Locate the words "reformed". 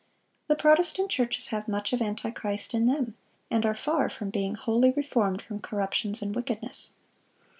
4.93-5.43